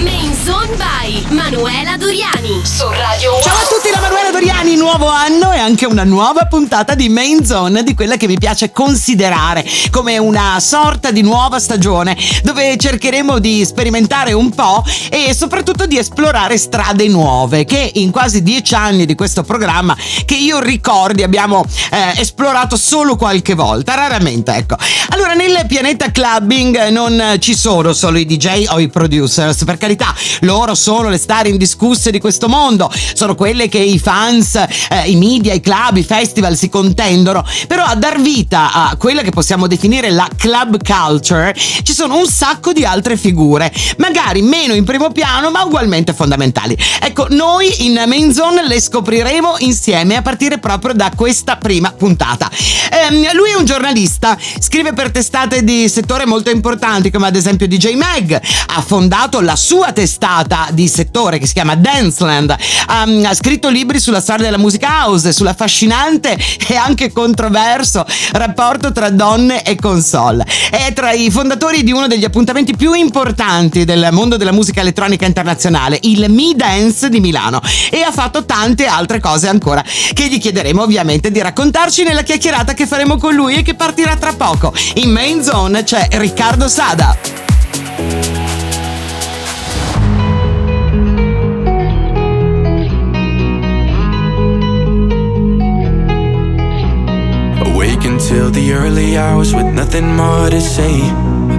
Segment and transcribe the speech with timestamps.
[0.00, 5.52] Main Zone by Manuela Doriani su Radio Ciao a tutti da Manuela Doriani, nuovo anno
[5.52, 10.16] e anche una nuova puntata di Main Zone di quella che mi piace considerare come
[10.16, 16.56] una sorta di nuova stagione dove cercheremo di sperimentare un po' e soprattutto di esplorare
[16.56, 22.20] strade nuove che in quasi dieci anni di questo programma che io ricordi abbiamo eh,
[22.20, 24.76] esplorato solo qualche volta, raramente ecco.
[25.10, 30.14] Allora nel pianeta clubbing non ci sono solo i DJ o i producers perché carità,
[30.42, 35.16] loro sono le star indiscusse di questo mondo, sono quelle che i fans, eh, i
[35.16, 39.66] media, i club, i festival si contendono, però a dar vita a quella che possiamo
[39.66, 45.10] definire la club culture ci sono un sacco di altre figure, magari meno in primo
[45.10, 46.78] piano ma ugualmente fondamentali.
[47.00, 52.48] Ecco, noi in Main Zone le scopriremo insieme a partire proprio da questa prima puntata.
[52.48, 57.66] Eh, lui è un giornalista, scrive per testate di settore molto importanti come ad esempio
[57.66, 58.40] DJ Mag,
[58.74, 62.54] ha fondato la sua sua testata di settore che si chiama Danceland.
[62.90, 66.36] Um, ha scritto libri sulla storia della musica house, sull'affascinante
[66.68, 70.44] e anche controverso rapporto tra donne e console.
[70.70, 75.24] È tra i fondatori di uno degli appuntamenti più importanti del mondo della musica elettronica
[75.24, 77.62] internazionale, il Me Dance di Milano.
[77.90, 82.74] E ha fatto tante altre cose ancora che gli chiederemo ovviamente di raccontarci nella chiacchierata
[82.74, 84.74] che faremo con lui e che partirà tra poco.
[84.96, 88.41] In main zone c'è Riccardo Sada.
[98.32, 100.94] Till the early hours with nothing more to say.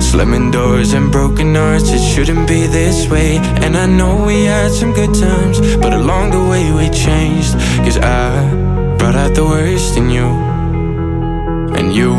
[0.09, 3.37] Slamming doors and broken hearts, it shouldn't be this way.
[3.63, 7.53] And I know we had some good times, but along the way we changed.
[7.85, 8.29] Cause I
[8.97, 10.27] brought out the worst in you,
[11.77, 12.11] and you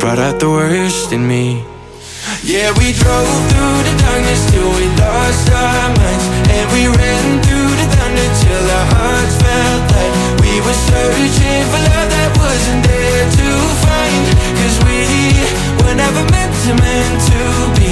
[0.00, 1.46] brought out the worst in me.
[2.52, 7.72] Yeah, we drove through the darkness till we lost our minds, and we ran through
[7.80, 10.13] the thunder till our hearts felt like
[10.54, 13.48] we were searching for love that wasn't there to
[13.82, 14.22] find.
[14.54, 15.02] Cause we
[15.82, 17.42] were never meant to, meant to
[17.74, 17.90] be.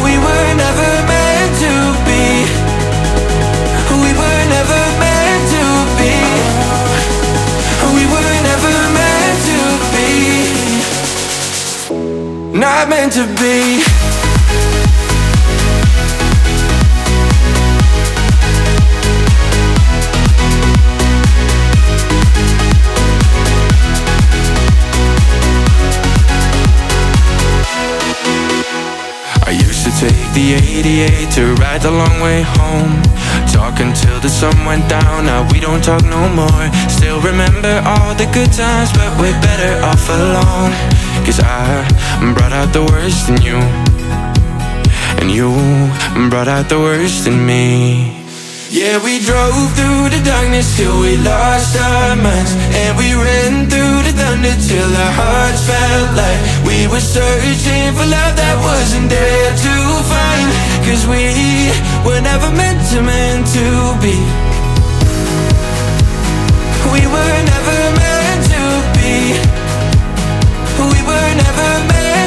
[0.00, 1.72] We were never meant to
[2.08, 2.24] be.
[4.00, 5.64] We were never meant to
[6.00, 6.16] be.
[7.92, 9.60] We were never meant to
[9.92, 10.08] be.
[12.58, 14.01] Not meant to be
[30.34, 33.02] the 88 to ride the long way home.
[33.52, 35.26] Talk until the sun went down.
[35.26, 36.64] Now we don't talk no more.
[36.88, 40.72] Still remember all the good times, but we're better off alone.
[41.24, 41.84] Cause I
[42.34, 43.58] brought out the worst in you.
[45.20, 45.50] And you
[46.30, 48.21] brought out the worst in me.
[48.72, 52.56] Yeah, we drove through the darkness till we lost our minds.
[52.56, 58.08] And we ran through the thunder till our hearts felt like We were searching for
[58.08, 59.74] love that wasn't there to
[60.08, 60.48] find.
[60.88, 61.68] Cause we
[62.00, 64.16] were never meant to, meant to be.
[66.96, 68.62] We were never meant to
[68.96, 69.36] be.
[70.80, 72.21] We were never meant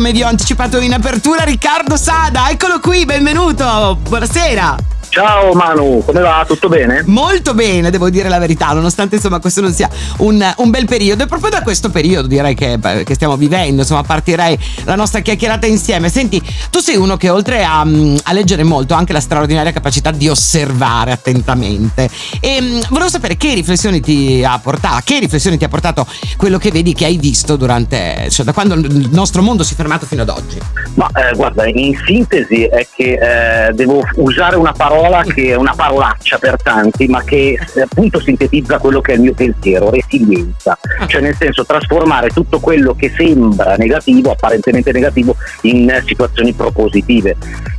[0.00, 2.48] come vi ho anticipato in apertura, Riccardo Sada.
[2.48, 3.98] Eccolo qui, benvenuto.
[4.00, 4.99] Buonasera.
[5.10, 6.44] Ciao Manu, come va?
[6.46, 7.02] Tutto bene?
[7.06, 11.24] Molto bene, devo dire la verità, nonostante insomma questo non sia un, un bel periodo.
[11.24, 15.66] E proprio da questo periodo direi che, che, stiamo vivendo, insomma, partirei la nostra chiacchierata
[15.66, 16.08] insieme.
[16.08, 16.40] Senti,
[16.70, 20.12] tu sei uno che oltre a, mm, a leggere molto ha anche la straordinaria capacità
[20.12, 22.08] di osservare attentamente.
[22.38, 26.58] E mm, volevo sapere che riflessioni ti ha portato, che riflessioni ti ha portato quello
[26.58, 30.06] che vedi che hai visto durante, cioè da quando il nostro mondo si è fermato
[30.06, 30.60] fino ad oggi.
[30.94, 35.54] Ma eh, guarda, in sintesi è che eh, devo usare una parola parola che è
[35.54, 39.90] una parolaccia per tanti, ma che eh, appunto sintetizza quello che è il mio pensiero,
[39.90, 40.78] resilienza.
[41.06, 47.36] Cioè nel senso trasformare tutto quello che sembra negativo, apparentemente negativo, in situazioni propositive.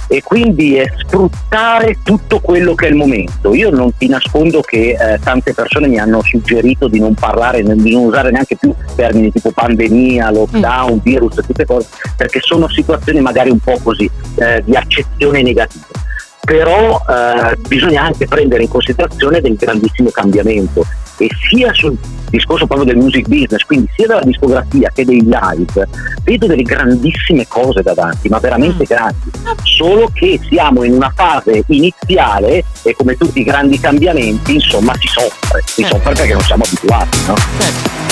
[0.08, 3.54] E quindi è sfruttare tutto quello che è il momento.
[3.54, 7.94] Io non ti nascondo che eh, tante persone mi hanno suggerito di non parlare, di
[7.94, 11.88] non usare neanche più termini tipo pandemia, lockdown, virus, tutte cose,
[12.18, 16.10] perché sono situazioni magari un po' così eh, di accezione negativa
[16.46, 20.86] però eh, bisogna anche prendere in considerazione del grandissimo cambiamento
[21.18, 21.96] e sia sul
[22.30, 25.88] discorso proprio del music business, quindi sia della discografia che dei live,
[26.24, 28.88] vedo delle grandissime cose davanti, ma veramente mm.
[28.88, 29.32] grandi,
[29.64, 35.08] solo che siamo in una fase iniziale e come tutti i grandi cambiamenti, insomma, si
[35.08, 35.98] soffre, si certo.
[35.98, 38.11] soffre perché non siamo abituati, no?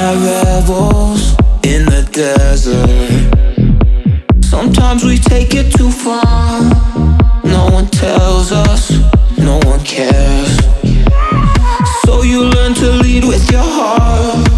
[0.00, 2.86] Midnight rebels in the desert.
[4.42, 6.62] Sometimes we take it too far.
[7.44, 8.92] No one tells us,
[9.36, 10.56] no one cares.
[12.04, 14.49] So you learn to lead with your heart.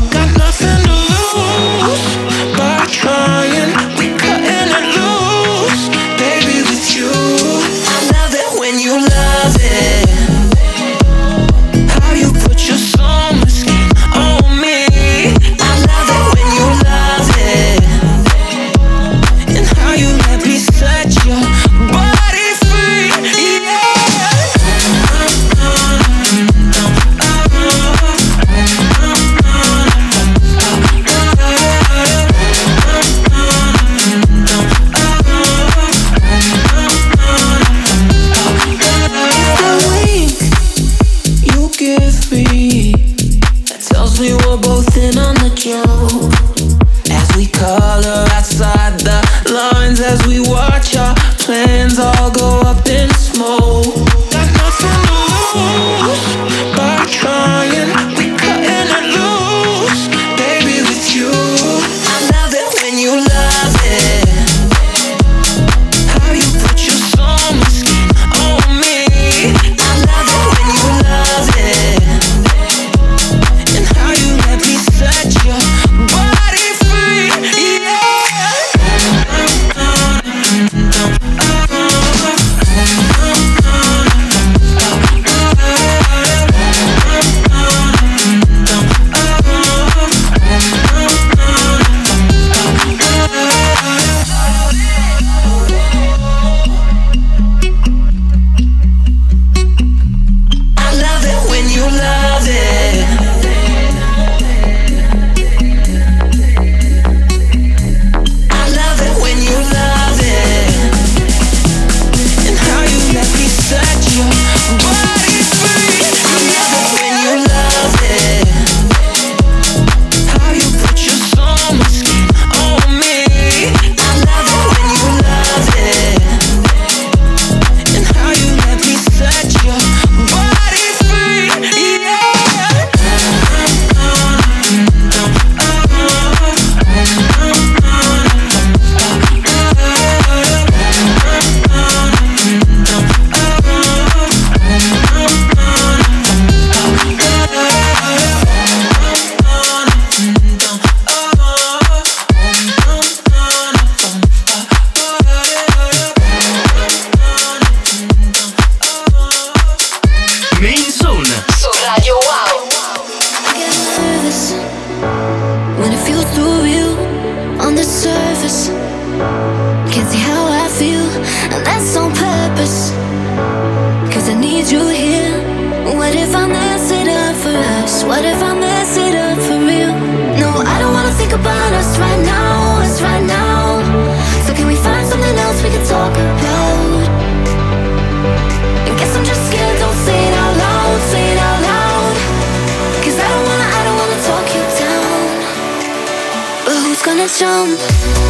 [197.04, 197.78] Gonna jump?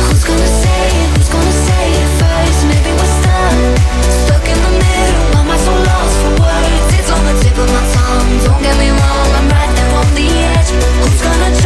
[0.08, 1.08] Who's gonna say it?
[1.16, 2.64] Who's gonna say it first?
[2.64, 3.56] Maybe we're stuck,
[4.24, 5.24] stuck in the middle.
[5.32, 6.88] Why am I so lost for words?
[6.96, 8.32] It's on the tip of my tongue.
[8.44, 10.70] Don't get me wrong, I'm right there on the edge.
[11.04, 11.61] Who's gonna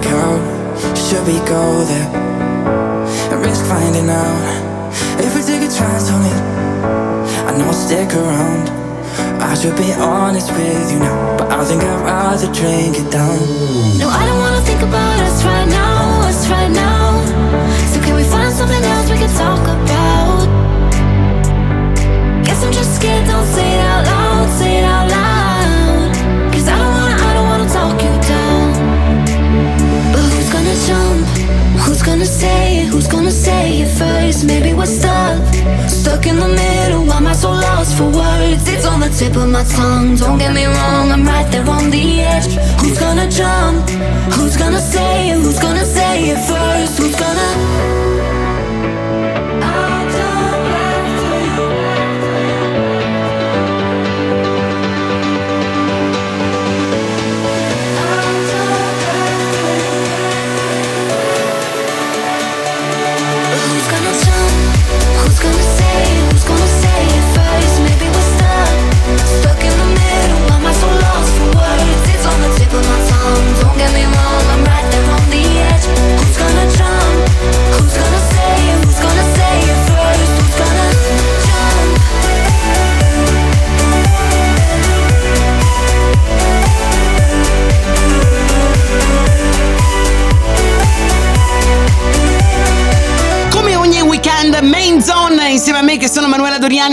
[0.00, 0.96] work out?
[0.96, 2.08] Should we go there
[3.32, 6.40] and risk finding out if we take a chance on it?
[7.46, 8.68] I know I'll stick around.
[9.40, 13.38] I should be honest with you now, but I think I'd rather drink it down.
[13.98, 17.24] No, I don't wanna think about us right now, us right now.
[17.92, 20.46] So can we find something else we can talk about?
[22.44, 25.29] Guess I'm just scared, don't say it out loud, say it out loud.
[32.00, 32.86] Who's gonna say it?
[32.86, 34.46] Who's gonna say it first?
[34.46, 35.36] Maybe we're stuck,
[35.86, 37.04] stuck in the middle.
[37.04, 38.66] Why am I so lost for words?
[38.66, 40.16] It's on the tip of my tongue.
[40.16, 42.54] Don't get me wrong, I'm right there on the edge.
[42.80, 43.86] Who's gonna jump?
[44.32, 45.40] Who's gonna say it?
[45.40, 46.96] Who's gonna say it first?
[46.96, 48.09] Who's gonna?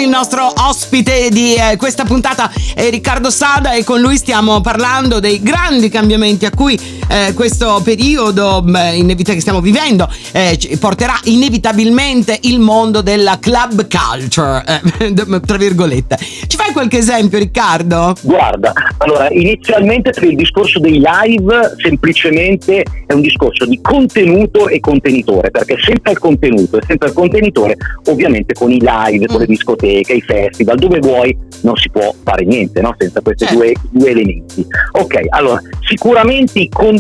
[0.08, 5.20] Il nostro ospite di eh, questa puntata è Riccardo Sada e con lui stiamo parlando
[5.20, 12.38] dei grandi cambiamenti a cui eh, questo periodo inevita- che stiamo vivendo eh, porterà inevitabilmente
[12.44, 14.64] il mondo della club culture,
[15.00, 15.14] eh,
[15.46, 16.18] tra virgolette.
[16.18, 18.14] Ci fai qualche esempio Riccardo?
[18.22, 24.80] Guarda, allora inizialmente per il discorso dei live semplicemente è un discorso di contenuto e
[24.80, 29.46] contenitore, perché sempre il contenuto e sempre il contenitore, ovviamente con i live, con le
[29.46, 32.94] discoteche, i festival, dove vuoi non si può fare niente no?
[32.98, 33.60] senza questi Certo.
[33.60, 34.66] due, due elementi.
[34.94, 36.97] Ok, allora sicuramente i contenuti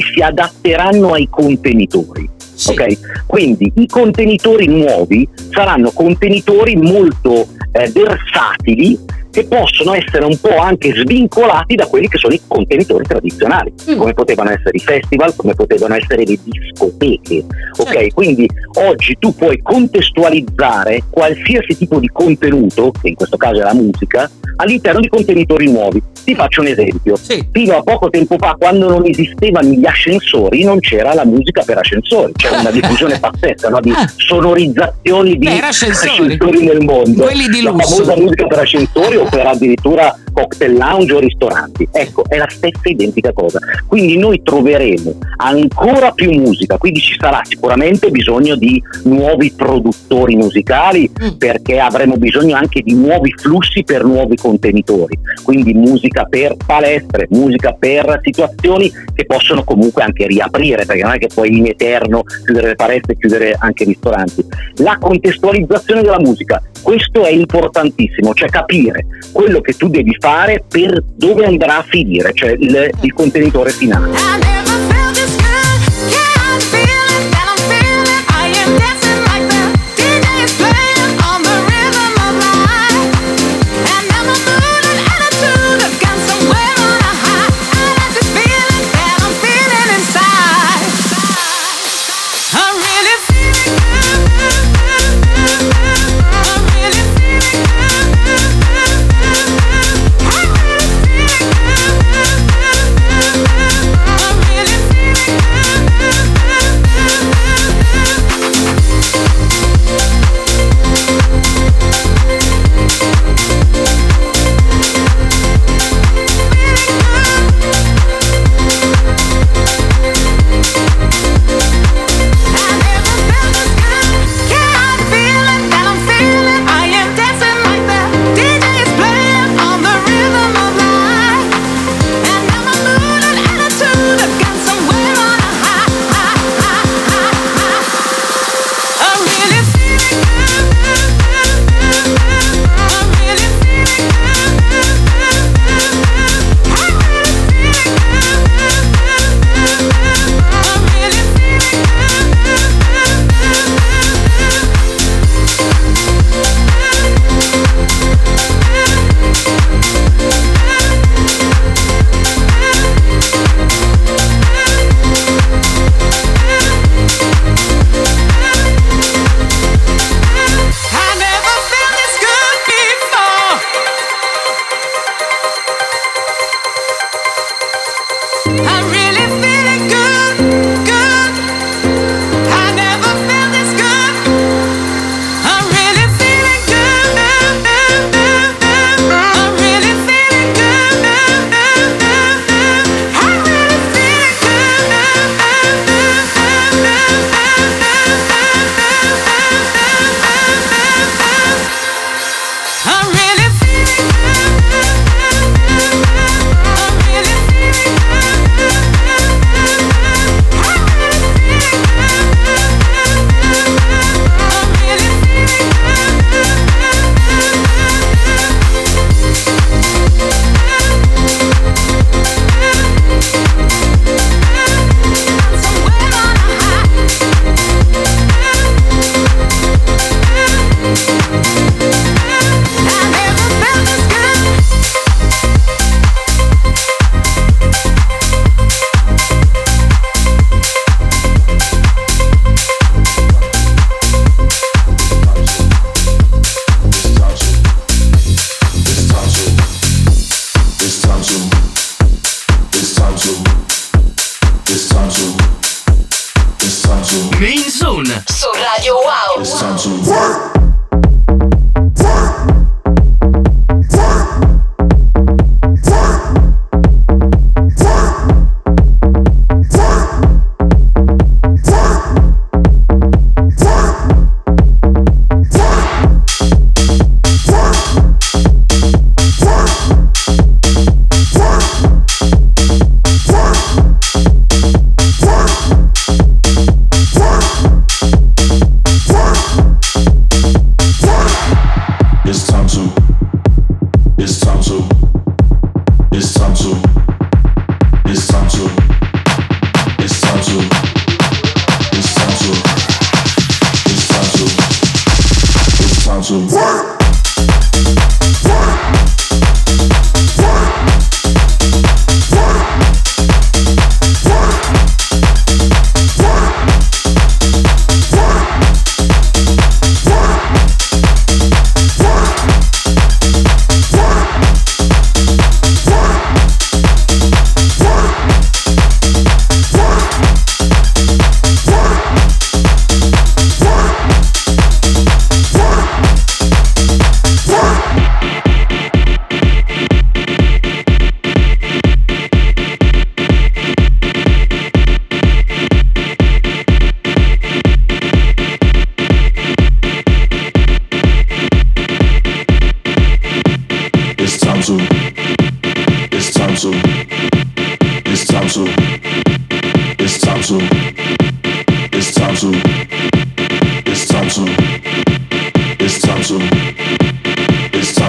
[0.00, 2.28] si adatteranno ai contenitori.
[2.54, 2.70] Sì.
[2.70, 8.96] Ok, quindi i contenitori nuovi saranno contenitori molto eh, versatili
[9.34, 13.96] che possono essere un po' anche svincolati da quelli che sono i contenitori tradizionali, Mm.
[13.98, 17.44] come potevano essere i festival, come potevano essere le discoteche.
[17.78, 18.14] Ok, Certo.
[18.14, 23.74] quindi oggi tu puoi contestualizzare qualsiasi tipo di contenuto, che in questo caso è la
[23.74, 26.00] musica, all'interno di contenitori nuovi.
[26.24, 27.16] Ti faccio un esempio.
[27.16, 27.44] Sì.
[27.52, 31.78] Fino a poco tempo fa, quando non esistevano gli ascensori, non c'era la musica per
[31.78, 33.80] ascensori, c'era una diffusione pazzesca no?
[33.80, 34.08] di Ah.
[34.16, 36.38] sonorizzazioni di Per ascensori.
[36.64, 37.24] nel mondo.
[37.24, 38.02] Quelli di la lusso.
[38.04, 41.88] famosa musica per ascensori per addirittura cocktail lounge o ristoranti.
[41.90, 43.58] Ecco, è la stessa identica cosa.
[43.86, 51.12] Quindi noi troveremo ancora più musica, quindi ci sarà sicuramente bisogno di nuovi produttori musicali
[51.22, 51.36] Mm.
[51.38, 57.72] perché avremo bisogno anche di nuovi flussi per nuovi contenitori, quindi musica per palestre, musica
[57.72, 62.68] per situazioni che possono comunque anche riaprire, perché non è che puoi in eterno chiudere
[62.68, 64.44] le palestre e chiudere anche i ristoranti.
[64.78, 71.02] La contestualizzazione della musica, questo è importantissimo, cioè capire quello che tu devi fare per
[71.04, 74.53] dove andrà a finire, cioè il, il contenitore finale.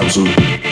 [0.08, 0.65] so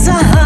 [0.00, 0.39] as a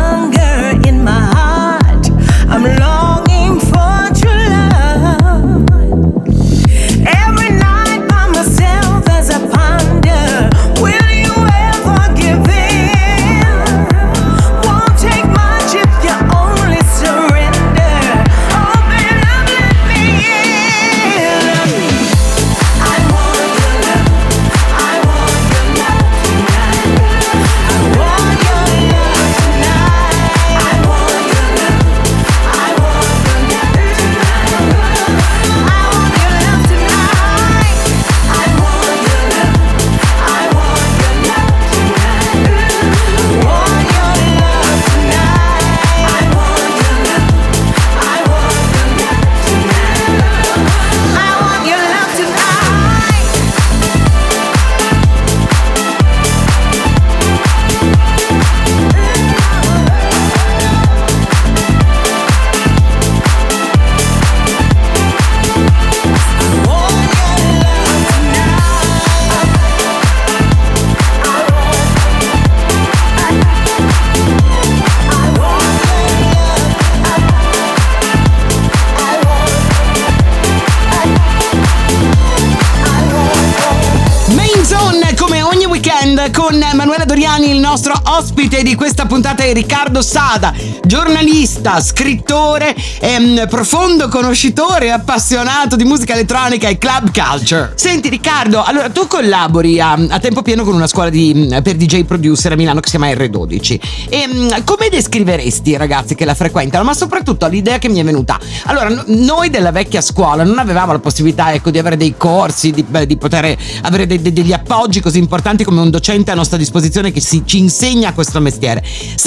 [88.45, 90.55] ospite di questa puntata è Riccardo Sada,
[90.85, 97.73] giornalista, scrittore, ehm, profondo conoscitore e appassionato di musica elettronica e club culture.
[97.75, 102.05] Senti Riccardo, allora tu collabori a, a tempo pieno con una scuola di, per DJ
[102.05, 103.81] producer a Milano che si chiama R12.
[104.09, 106.85] E, ehm, come descriveresti i ragazzi che la frequentano?
[106.85, 108.39] Ma soprattutto l'idea che mi è venuta.
[108.65, 112.71] Allora, no, noi della vecchia scuola non avevamo la possibilità ecco, di avere dei corsi,
[112.71, 116.57] di, di poter avere de, de, degli appoggi così importanti come un docente a nostra
[116.57, 118.83] disposizione che si, ci insegna questo mestiere.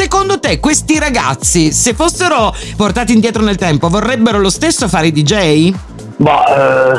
[0.10, 5.12] Secondo te questi ragazzi, se fossero portati indietro nel tempo, vorrebbero lo stesso fare i
[5.12, 5.74] DJ?
[6.18, 6.98] Ma, eh,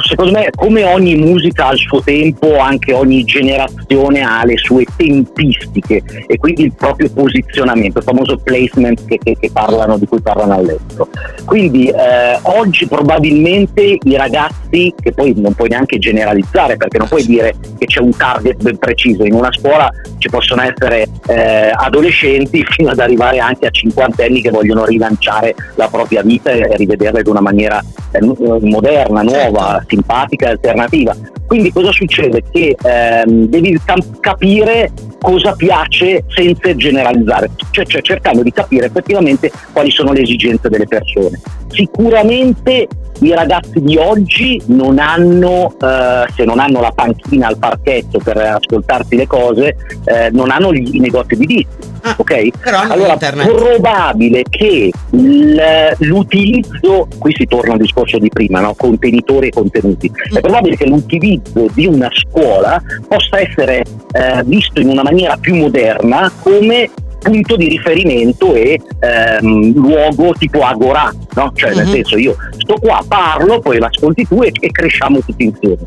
[0.00, 4.84] secondo me, come ogni musica ha il suo tempo, anche ogni generazione ha le sue
[4.96, 10.20] tempistiche e quindi il proprio posizionamento, il famoso placement che, che, che parlano, di cui
[10.20, 11.08] parlano all'estero.
[11.44, 17.24] Quindi eh, oggi probabilmente i ragazzi, che poi non puoi neanche generalizzare perché non puoi
[17.26, 22.64] dire che c'è un target ben preciso, in una scuola ci possono essere eh, adolescenti
[22.68, 27.20] fino ad arrivare anche a 50 anni che vogliono rilanciare la propria vita e rivederla
[27.20, 28.20] in una maniera eh,
[28.60, 29.86] moderna, nuova, certo.
[29.88, 31.14] simpatica alternativa.
[31.46, 32.42] Quindi cosa succede?
[32.50, 33.78] Che ehm, devi
[34.20, 40.68] capire cosa piace senza generalizzare, cioè, cioè, cercando di capire effettivamente quali sono le esigenze
[40.68, 41.40] delle persone.
[41.68, 42.88] Sicuramente
[43.20, 48.36] i ragazzi di oggi non hanno, eh, se non hanno la panchina al parchetto per
[48.36, 51.94] ascoltarsi le cose, eh, non hanno i negozi di dischi.
[52.02, 52.48] Ah, ok?
[52.90, 53.52] allora, internet.
[53.52, 58.74] probabile che l'utilizzo, qui si torna al discorso di prima, no?
[58.74, 60.36] contenitori e contenuti, mm.
[60.36, 65.56] è probabile che l'utilizzo di una scuola possa essere eh, visto in una maniera più
[65.56, 66.90] moderna come
[67.26, 71.52] punto di riferimento e ehm, luogo tipo agora, no?
[71.54, 71.78] cioè mm-hmm.
[71.78, 75.86] nel senso io sto qua, parlo, poi l'ascolti tu e, e cresciamo tutti insieme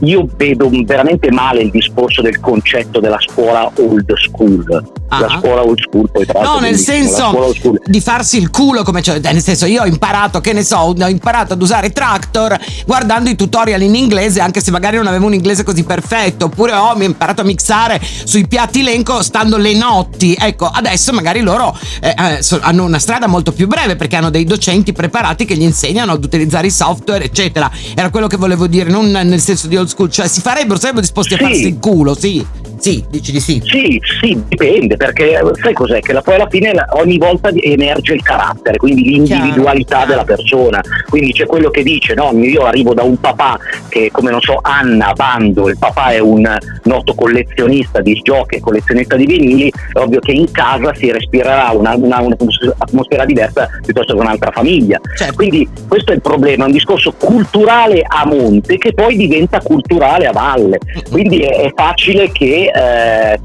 [0.00, 4.64] io vedo veramente male il discorso del concetto della scuola old school.
[4.68, 5.18] Uh-huh.
[5.18, 5.38] La ah.
[5.38, 7.52] scuola old school poi tra No, nel senso
[7.84, 11.08] di farsi il culo come cioè, nel senso io ho imparato, che ne so, ho
[11.08, 15.34] imparato ad usare Tractor guardando i tutorial in inglese, anche se magari non avevo un
[15.34, 20.36] inglese così perfetto, oppure ho imparato a mixare sui piatti elenco stando le notti.
[20.38, 24.44] Ecco, adesso magari loro eh, eh hanno una strada molto più breve perché hanno dei
[24.44, 27.70] docenti preparati che gli insegnano ad utilizzare i software, eccetera.
[27.94, 31.02] Era quello che volevo dire, non nel senso di old school, cioè si farebbero, sarebbero
[31.02, 31.42] disposti sì.
[31.42, 32.46] a farsi il culo, sì.
[32.80, 33.62] Sì, dici di sì.
[33.62, 36.00] Sì, sì, dipende, perché sai cos'è?
[36.00, 40.10] Che poi alla fine ogni volta emerge il carattere, quindi l'individualità Chiaro.
[40.10, 40.80] della persona.
[41.06, 44.60] Quindi c'è quello che dice, no, io arrivo da un papà che, come non so,
[44.62, 49.98] Anna Bando, il papà è un noto collezionista di giochi e collezionista di vinili, è
[49.98, 54.98] ovvio che in casa si respirerà una, una, un'atmosfera diversa piuttosto che un'altra famiglia.
[55.18, 55.34] Certo.
[55.34, 59.79] Quindi questo è il problema, è un discorso culturale a monte che poi diventa culturale
[60.26, 60.78] a valle.
[61.10, 63.40] Quindi è, è facile che eh,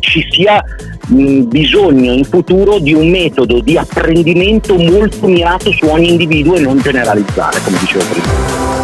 [0.00, 0.62] ci sia
[1.08, 6.78] bisogno in futuro di un metodo di apprendimento molto mirato su ogni individuo e non
[6.80, 8.77] generalizzare, come dicevo prima.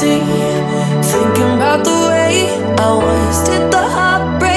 [0.00, 0.18] sea,
[1.02, 2.48] thinking about the way
[2.78, 4.49] I wasted Did the heartbreak?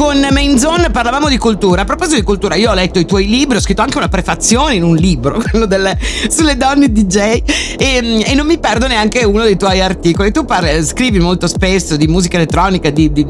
[0.00, 0.88] Con Main Zone.
[0.88, 1.82] Parlavamo di cultura.
[1.82, 1.84] A
[2.14, 4.96] di cultura, io ho letto i tuoi libri, ho scritto anche una prefazione in un
[4.96, 5.98] libro, quello delle,
[6.28, 7.16] sulle donne DJ,
[7.78, 10.32] e, e, non mi perdo neanche uno dei tuoi articoli.
[10.32, 13.26] Tu parli, scrivi molto spesso di musica elettronica, di, di,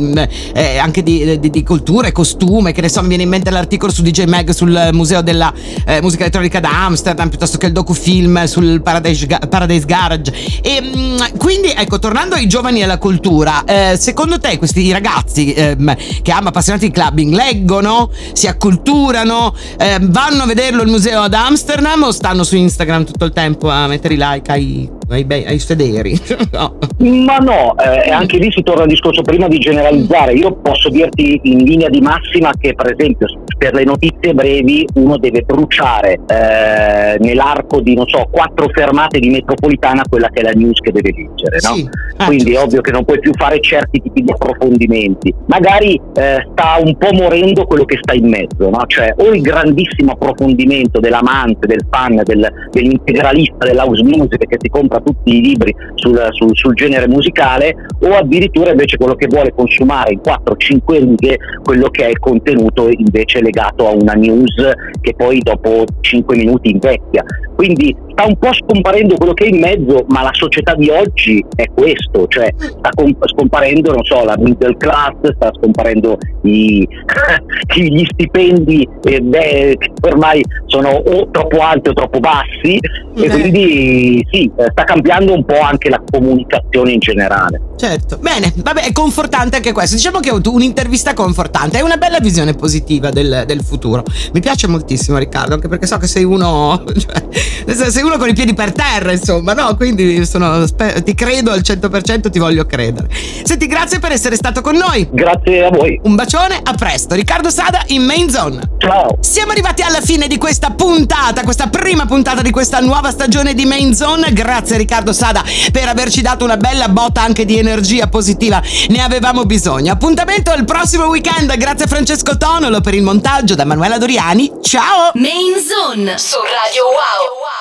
[0.55, 3.93] eh, anche di, di, cultura e costume, che ne so, mi viene in mente l'articolo
[3.93, 5.53] su DJ Mag sul Museo della
[5.87, 10.33] eh, Musica Elettronica da Amsterdam, piuttosto che il docufilm sul Paradise, Paradise Garage.
[10.63, 15.97] E quindi, ecco, tornando ai giovani e alla cultura, eh, secondo te questi ragazzi ehm,
[16.23, 21.35] che hanno appassionati di clubbing leggono, si acculturano, eh, vanno a vederlo al museo ad
[21.35, 25.45] Amsterdam o stanno su Instagram tutto il tempo a mettere i like ai ai, bei,
[25.45, 26.19] ai sederi.
[26.53, 26.79] no.
[26.99, 30.33] Ma no, eh, anche lì si torna al discorso prima di generalizzare.
[30.33, 33.27] Io posso dirti in linea di massima che, per esempio,
[33.59, 39.29] per le notizie brevi uno deve bruciare eh, nell'arco di, non so, quattro fermate di
[39.29, 41.59] metropolitana quella che è la news che deve leggere.
[41.63, 41.75] No?
[41.75, 41.89] Sì.
[42.17, 45.35] Ah, Quindi è ovvio che non puoi più fare certi tipi di approfondimenti.
[45.47, 48.85] Magari eh, sta un po' morendo quello che sta in mezzo, no?
[48.87, 55.00] cioè o il grandissimo approfondimento dell'amante, del fan, del, dell'integralista dell'house music che si compra
[55.03, 60.13] tutti i libri sul, sul, sul, genere musicale o addirittura invece quello che vuole consumare
[60.13, 64.55] in 4-5 righe quello che è il contenuto invece legato a una news
[65.01, 67.25] che poi dopo 5 minuti invecchia.
[67.55, 71.45] Quindi sta un po' scomparendo quello che è in mezzo, ma la società di oggi
[71.57, 76.87] è questo, cioè sta comp- scomparendo, non so, la middle class, sta scomparendo i,
[77.77, 82.79] gli stipendi eh, beh, che ormai sono o troppo alti o troppo bassi
[83.17, 87.61] e quindi sì, eh, sta cambiando un po' anche la comunicazione in generale.
[87.77, 89.97] Certo, bene, vabbè, è confortante anche questo.
[89.97, 94.05] Diciamo che avuto un'intervista confortante, è una bella visione positiva del, del futuro.
[94.33, 98.35] Mi piace moltissimo, Riccardo, anche perché so che sei uno, cioè, sei uno con i
[98.35, 99.75] piedi per terra, insomma, no?
[99.77, 100.65] Quindi sono,
[101.05, 103.09] ti credo al 100%, ti voglio credere.
[103.43, 105.09] Senti, grazie per essere stato con noi.
[105.11, 105.99] Grazie a voi.
[106.05, 107.15] Un bacione, a presto.
[107.15, 108.61] Riccardo Sada in Main Zone.
[108.79, 109.17] Ciao.
[109.21, 113.65] Siamo arrivati alla fine di questa puntata, questa prima puntata di questa nuova stagione di
[113.65, 114.33] Main Zone.
[114.33, 115.43] Grazie Riccardo Sada
[115.73, 119.93] per averci dato una bella botta anche di energia energia positiva ne avevamo bisogno.
[119.93, 121.57] Appuntamento al prossimo weekend.
[121.57, 124.53] Grazie a Francesco Tonolo per il montaggio da Manuela Doriani.
[124.63, 125.11] Ciao!
[125.15, 127.61] Main Zone su Radio Wow.